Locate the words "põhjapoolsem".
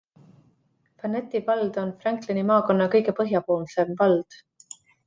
3.21-3.97